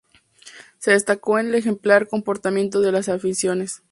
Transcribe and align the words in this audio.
Se 0.79 0.89
destacó 0.93 1.37
el 1.37 1.53
ejemplar 1.53 2.07
comportamiento 2.07 2.81
de 2.81 2.91
las 2.91 3.07
aficiones. 3.07 3.83